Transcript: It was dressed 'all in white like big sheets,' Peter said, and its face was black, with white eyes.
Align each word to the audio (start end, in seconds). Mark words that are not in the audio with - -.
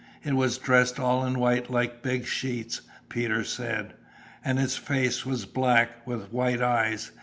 It 0.23 0.33
was 0.33 0.57
dressed 0.57 0.99
'all 0.99 1.23
in 1.27 1.37
white 1.37 1.69
like 1.69 2.01
big 2.01 2.25
sheets,' 2.25 2.81
Peter 3.07 3.43
said, 3.43 3.93
and 4.43 4.57
its 4.57 4.75
face 4.75 5.27
was 5.27 5.45
black, 5.45 6.07
with 6.07 6.33
white 6.33 6.59
eyes. 6.63 7.11